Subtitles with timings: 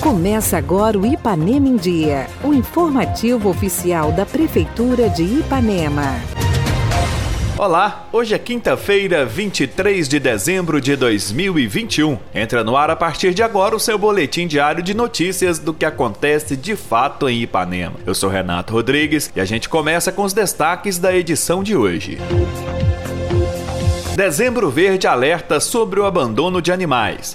[0.00, 6.20] Começa agora o Ipanema em Dia, o informativo oficial da Prefeitura de Ipanema.
[7.56, 12.18] Olá, hoje é quinta-feira, 23 de dezembro de 2021.
[12.34, 15.84] Entra no ar a partir de agora o seu boletim diário de notícias do que
[15.84, 18.00] acontece de fato em Ipanema.
[18.04, 22.18] Eu sou Renato Rodrigues e a gente começa com os destaques da edição de hoje.
[24.14, 27.34] Dezembro Verde alerta sobre o abandono de animais.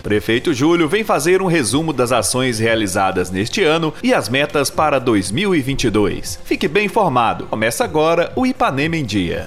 [0.00, 5.00] Prefeito Júlio vem fazer um resumo das ações realizadas neste ano e as metas para
[5.00, 6.38] 2022.
[6.44, 7.46] Fique bem informado.
[7.46, 9.46] Começa agora o Ipanema em Dia.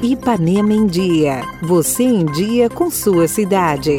[0.00, 1.42] Ipanema em Dia.
[1.62, 3.96] Você em dia com sua cidade.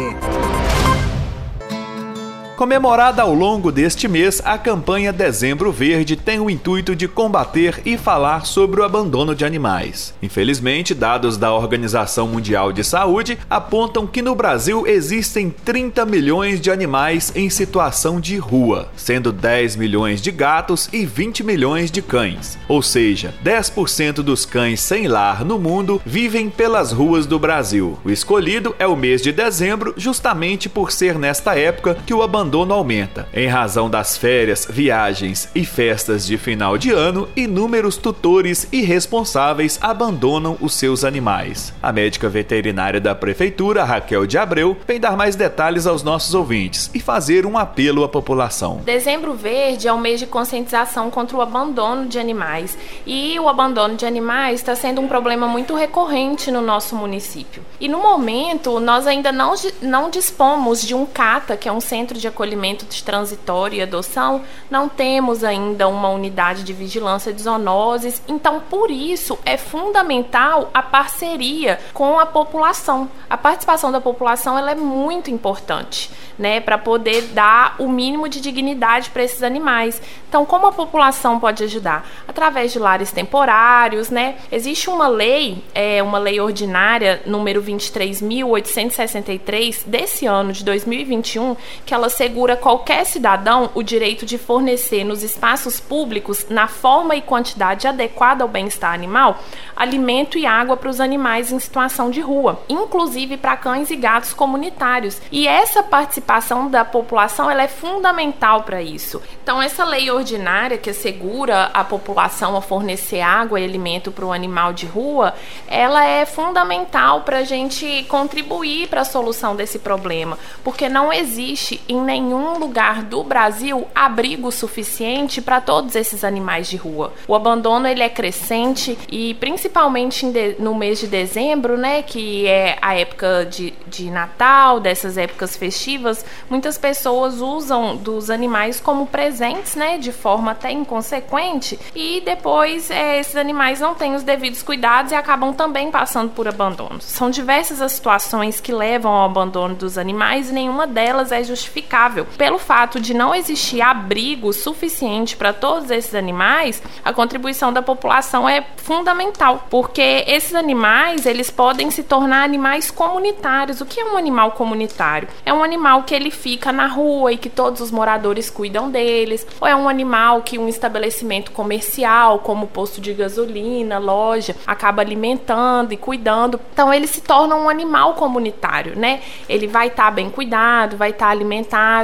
[2.55, 7.97] Comemorada ao longo deste mês, a campanha Dezembro Verde tem o intuito de combater e
[7.97, 10.13] falar sobre o abandono de animais.
[10.23, 16.71] Infelizmente, dados da Organização Mundial de Saúde apontam que no Brasil existem 30 milhões de
[16.71, 22.57] animais em situação de rua, sendo 10 milhões de gatos e 20 milhões de cães.
[22.69, 27.99] Ou seja, 10% dos cães sem lar no mundo vivem pelas ruas do Brasil.
[28.05, 32.44] O escolhido é o mês de dezembro, justamente por ser nesta época que o abandono
[32.45, 33.27] abandono aumenta.
[33.33, 39.79] Em razão das férias, viagens e festas de final de ano, inúmeros tutores e responsáveis
[39.81, 41.73] abandonam os seus animais.
[41.81, 46.91] A médica veterinária da prefeitura, Raquel de Abreu, vem dar mais detalhes aos nossos ouvintes
[46.93, 48.81] e fazer um apelo à população.
[48.85, 53.95] Dezembro Verde é o mês de conscientização contra o abandono de animais e o abandono
[53.95, 57.63] de animais está sendo um problema muito recorrente no nosso município.
[57.79, 62.19] E no momento, nós ainda não, não dispomos de um CATA, que é um centro
[62.19, 68.21] de acolhimento de transitório e adoção, não temos ainda uma unidade de vigilância de zoonoses,
[68.27, 73.09] então por isso é fundamental a parceria com a população.
[73.29, 78.41] A participação da população ela é muito importante, né, para poder dar o mínimo de
[78.41, 80.01] dignidade para esses animais.
[80.27, 82.05] Então, como a população pode ajudar?
[82.27, 84.35] Através de lares temporários, né?
[84.51, 92.07] Existe uma lei, é uma lei ordinária número 23.863 desse ano de 2021, que ela
[92.07, 98.43] assegura qualquer cidadão o direito de fornecer nos espaços públicos, na forma e quantidade adequada
[98.43, 99.39] ao bem-estar animal,
[99.75, 104.33] alimento e água para os animais em situação de rua, inclusive para cães e gatos
[104.33, 105.21] comunitários.
[105.31, 106.24] E essa participação
[106.69, 109.21] da população ela é fundamental para isso.
[109.43, 114.33] Então, essa lei ordinária que assegura a população a fornecer água e alimento para o
[114.33, 115.33] animal de rua,
[115.67, 121.81] ela é fundamental para a gente contribuir para a solução desse problema, porque não existe
[121.87, 127.13] em nenhum lugar do Brasil abrigo suficiente para todos esses animais de rua.
[127.27, 130.25] O abandono ele é crescente e principalmente
[130.59, 136.14] no mês de dezembro, né, que é a época de, de Natal, dessas épocas festivas,
[136.49, 143.19] muitas pessoas usam dos animais como presentes, né, de forma até inconsequente e depois é,
[143.19, 147.01] esses animais não têm os devidos cuidados e acabam também passando por abandono.
[147.01, 151.95] São diversas as situações que levam ao abandono dos animais e nenhuma delas é justificada
[152.37, 158.47] pelo fato de não existir abrigo suficiente para todos esses animais, a contribuição da população
[158.47, 163.81] é fundamental, porque esses animais, eles podem se tornar animais comunitários.
[163.81, 165.27] O que é um animal comunitário?
[165.45, 169.45] É um animal que ele fica na rua e que todos os moradores cuidam deles,
[169.59, 175.93] ou é um animal que um estabelecimento comercial, como posto de gasolina, loja, acaba alimentando
[175.93, 176.59] e cuidando.
[176.71, 179.21] Então ele se torna um animal comunitário, né?
[179.49, 181.95] Ele vai estar tá bem cuidado, vai estar tá alimentado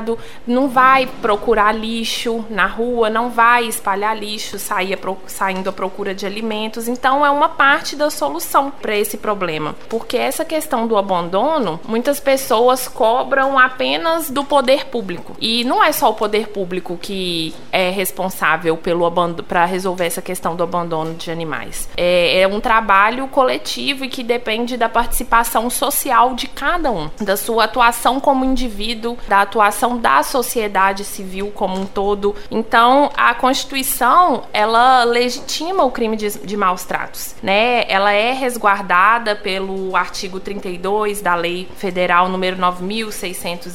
[0.46, 4.98] não vai procurar lixo na rua, não vai espalhar lixo, sair
[5.28, 6.88] saindo à procura de alimentos.
[6.88, 9.76] Então, é uma parte da solução para esse problema.
[9.90, 13.91] Porque essa questão do abandono, muitas pessoas cobram apenas
[14.30, 15.36] do poder público.
[15.40, 19.06] E não é só o poder público que é responsável pelo
[19.44, 21.90] para resolver essa questão do abandono de animais.
[21.98, 27.36] É, é um trabalho coletivo e que depende da participação social de cada um, da
[27.36, 32.36] sua atuação como indivíduo, da atuação da sociedade civil como um todo.
[32.50, 37.86] Então, a Constituição, ela legitima o crime de, de maus tratos, né?
[37.88, 42.58] Ela é resguardada pelo artigo 32 da Lei Federal número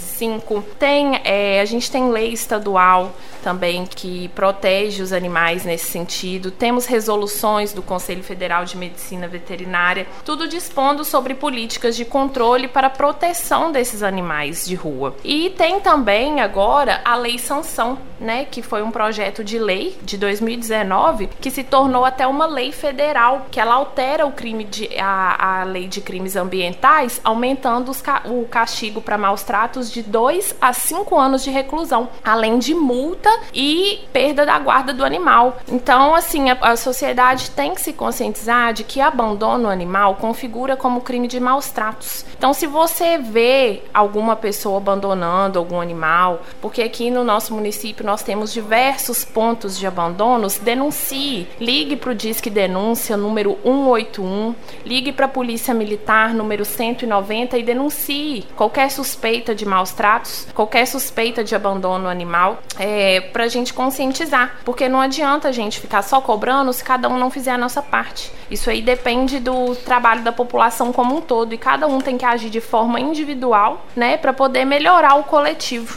[0.06, 0.64] 9605.
[0.78, 3.14] Tem, é, a gente tem lei estadual
[3.46, 6.50] também que protege os animais nesse sentido.
[6.50, 12.90] Temos resoluções do Conselho Federal de Medicina Veterinária, tudo dispondo sobre políticas de controle para
[12.90, 15.14] proteção desses animais de rua.
[15.22, 20.16] E tem também agora a lei sanção né, que foi um projeto de lei de
[20.16, 25.60] 2019 que se tornou até uma lei federal, que ela altera o crime de a,
[25.60, 30.72] a lei de crimes ambientais, aumentando os, o castigo para maus tratos de 2 a
[30.72, 35.58] 5 anos de reclusão, além de multa e perda da guarda do animal.
[35.68, 41.00] Então, assim, a, a sociedade tem que se conscientizar de que abandono animal configura como
[41.00, 42.24] crime de maus tratos.
[42.36, 48.22] Então, se você vê alguma pessoa abandonando algum animal, porque aqui no nosso município nós
[48.22, 51.48] temos diversos pontos de abandonos, denuncie.
[51.60, 54.54] Ligue para o Disque Denúncia número 181,
[54.84, 60.86] ligue para a Polícia Militar número 190 e denuncie qualquer suspeita de maus tratos, qualquer
[60.86, 64.56] suspeita de abandono animal, é, para a gente conscientizar.
[64.64, 67.82] Porque não adianta a gente ficar só cobrando se cada um não fizer a nossa
[67.82, 68.32] parte.
[68.50, 72.24] Isso aí depende do trabalho da população como um todo e cada um tem que
[72.24, 75.96] agir de forma individual, né, para poder melhorar o coletivo.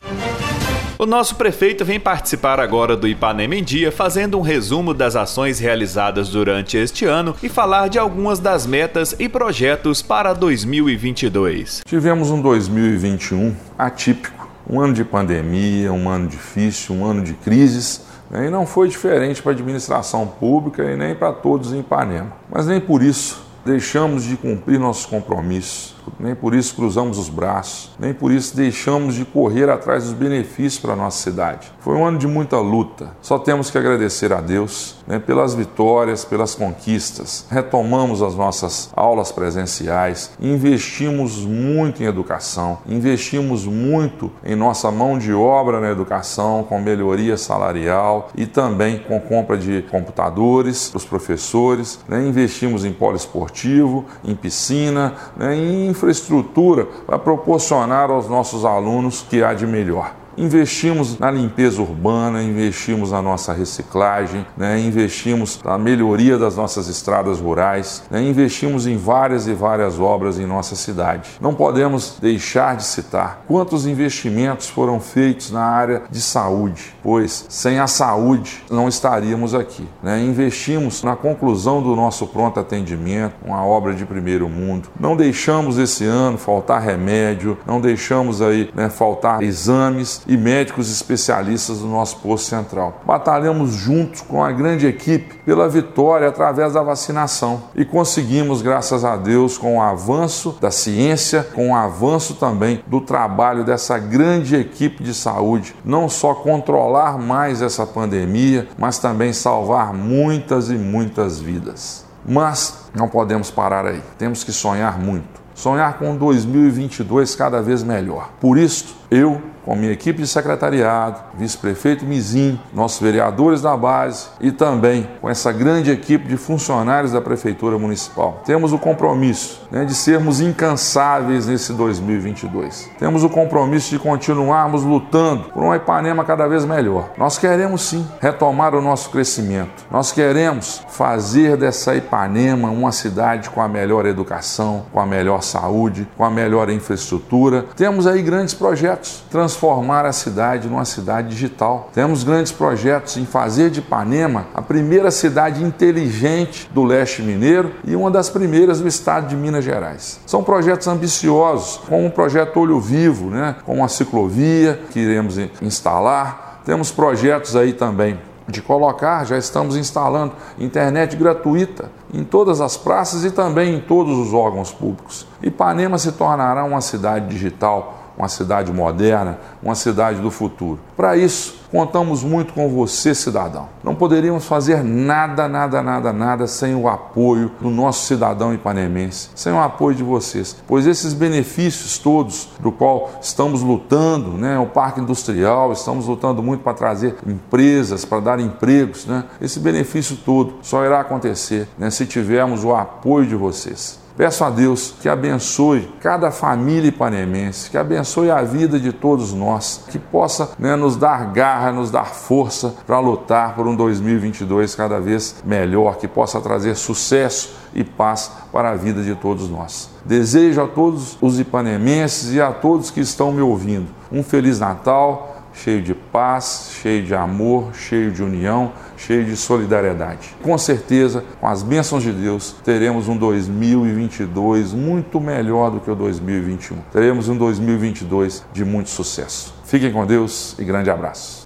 [1.02, 5.58] O nosso prefeito vem participar agora do Ipanema em Dia, fazendo um resumo das ações
[5.58, 11.84] realizadas durante este ano e falar de algumas das metas e projetos para 2022.
[11.86, 14.39] Tivemos um 2021 atípico,
[14.70, 18.06] um ano de pandemia, um ano difícil, um ano de crises.
[18.30, 18.48] Né?
[18.48, 22.32] E não foi diferente para a administração pública e nem para todos em Ipanema.
[22.50, 27.92] Mas nem por isso deixamos de cumprir nossos compromissos nem por isso cruzamos os braços,
[28.00, 31.72] nem por isso deixamos de correr atrás dos benefícios para a nossa cidade.
[31.80, 33.12] Foi um ano de muita luta.
[33.22, 37.46] Só temos que agradecer a Deus né, pelas vitórias, pelas conquistas.
[37.50, 45.34] Retomamos as nossas aulas presenciais, investimos muito em educação, investimos muito em nossa mão de
[45.34, 52.00] obra na educação, com melhoria salarial e também com compra de computadores para os professores.
[52.08, 59.44] Né, investimos em poliesportivo, em piscina, né, em infraestrutura para proporcionar aos nossos alunos que
[59.44, 60.19] há de melhor.
[60.38, 64.80] Investimos na limpeza urbana, investimos na nossa reciclagem, né?
[64.80, 68.22] investimos na melhoria das nossas estradas rurais, né?
[68.22, 71.32] investimos em várias e várias obras em nossa cidade.
[71.42, 77.80] Não podemos deixar de citar quantos investimentos foram feitos na área de saúde, pois sem
[77.80, 79.88] a saúde não estaríamos aqui.
[80.02, 80.22] Né?
[80.24, 84.90] Investimos na conclusão do nosso pronto atendimento, uma obra de primeiro mundo.
[85.00, 91.80] Não deixamos esse ano faltar remédio, não deixamos aí né, faltar exames e médicos especialistas
[91.80, 93.02] do nosso posto central.
[93.06, 99.16] Batalhamos juntos com a grande equipe pela vitória através da vacinação e conseguimos, graças a
[99.16, 105.04] Deus, com o avanço da ciência, com o avanço também do trabalho dessa grande equipe
[105.04, 112.06] de saúde, não só controlar mais essa pandemia, mas também salvar muitas e muitas vidas.
[112.28, 115.40] Mas não podemos parar aí, temos que sonhar muito.
[115.56, 118.30] Sonhar com 2022 cada vez melhor.
[118.40, 124.52] Por isso, eu com minha equipe de secretariado, vice-prefeito Mizim, nossos vereadores da base e
[124.52, 128.42] também com essa grande equipe de funcionários da Prefeitura Municipal.
[128.46, 132.90] Temos o compromisso né, de sermos incansáveis nesse 2022.
[132.98, 137.12] Temos o compromisso de continuarmos lutando por uma Ipanema cada vez melhor.
[137.18, 139.86] Nós queremos sim retomar o nosso crescimento.
[139.92, 146.08] Nós queremos fazer dessa Ipanema uma cidade com a melhor educação, com a melhor saúde,
[146.18, 147.66] com a melhor infraestrutura.
[147.76, 151.90] Temos aí grandes projetos transformar a cidade numa cidade digital.
[151.92, 157.96] Temos grandes projetos em fazer de Ipanema a primeira cidade inteligente do leste mineiro e
[157.96, 160.20] uma das primeiras do estado de Minas Gerais.
[160.28, 163.56] São projetos ambiciosos, como o projeto Olho Vivo, né?
[163.66, 166.62] como a ciclovia que iremos instalar.
[166.64, 173.24] Temos projetos aí também de colocar, já estamos instalando internet gratuita em todas as praças
[173.24, 175.26] e também em todos os órgãos públicos.
[175.42, 180.78] Ipanema se tornará uma cidade digital uma cidade moderna, uma cidade do futuro.
[180.98, 183.70] Para isso, contamos muito com você, cidadão.
[183.82, 189.54] Não poderíamos fazer nada, nada, nada, nada sem o apoio do nosso cidadão ipanemense, sem
[189.54, 195.00] o apoio de vocês, pois esses benefícios todos do qual estamos lutando, né, o parque
[195.00, 200.84] industrial, estamos lutando muito para trazer empresas, para dar empregos, né, esse benefício todo só
[200.84, 204.00] irá acontecer né, se tivermos o apoio de vocês.
[204.20, 209.86] Peço a Deus que abençoe cada família ipanemense, que abençoe a vida de todos nós,
[209.90, 215.00] que possa né, nos dar garra, nos dar força para lutar por um 2022 cada
[215.00, 219.90] vez melhor, que possa trazer sucesso e paz para a vida de todos nós.
[220.04, 225.39] Desejo a todos os ipanemenses e a todos que estão me ouvindo um Feliz Natal
[225.64, 230.36] cheio de paz, cheio de amor, cheio de união, cheio de solidariedade.
[230.42, 235.96] Com certeza, com as bênçãos de Deus, teremos um 2022 muito melhor do que o
[235.96, 236.78] 2021.
[236.92, 239.54] Teremos um 2022 de muito sucesso.
[239.66, 241.46] Fiquem com Deus e grande abraço.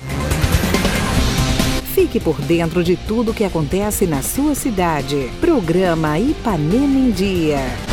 [1.93, 5.29] Fique por dentro de tudo que acontece na sua cidade.
[5.39, 7.92] Programa Ipanema em Dia.